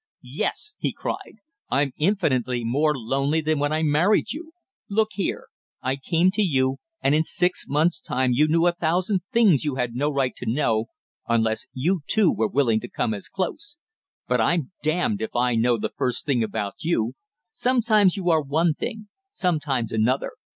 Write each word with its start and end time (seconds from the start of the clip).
"Yes!" 0.23 0.77
he 0.79 0.93
cried. 0.93 1.35
"I'm 1.69 1.93
infinitely 1.95 2.63
more 2.65 2.97
lonely 2.97 3.39
than 3.39 3.59
when 3.59 3.71
I 3.71 3.83
married 3.83 4.31
you! 4.31 4.53
Look 4.89 5.09
here; 5.13 5.45
I 5.83 5.95
came 5.95 6.31
to 6.31 6.41
you, 6.41 6.77
and 7.03 7.13
in 7.13 7.23
six 7.23 7.67
months' 7.67 8.01
time 8.01 8.31
you 8.33 8.47
knew 8.47 8.65
a 8.65 8.71
thousand 8.71 9.21
things 9.31 9.63
you 9.63 9.75
had 9.75 9.93
no 9.93 10.09
right 10.09 10.35
to 10.37 10.51
know, 10.51 10.85
unless 11.27 11.67
you, 11.71 12.01
too, 12.07 12.33
were 12.33 12.47
willing 12.47 12.79
to 12.79 12.89
come 12.89 13.13
as 13.13 13.29
close! 13.29 13.77
But 14.27 14.41
I'm 14.41 14.71
damned 14.81 15.21
if 15.21 15.35
I 15.35 15.53
know 15.55 15.77
the 15.77 15.93
first 15.95 16.25
thing 16.25 16.41
about 16.43 16.77
you 16.79 17.13
sometimes 17.51 18.17
you 18.17 18.31
are 18.31 18.41
one 18.41 18.73
thing, 18.73 19.07
sometimes 19.33 19.91
another. 19.91 20.31